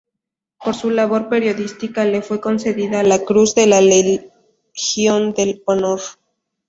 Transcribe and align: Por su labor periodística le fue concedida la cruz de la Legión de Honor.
Por 0.63 0.73
su 0.73 0.89
labor 0.89 1.29
periodística 1.29 2.05
le 2.05 2.23
fue 2.23 2.41
concedida 2.41 3.03
la 3.03 3.19
cruz 3.19 3.53
de 3.53 3.67
la 3.67 3.81
Legión 3.81 5.33
de 5.33 5.61
Honor. 5.67 6.01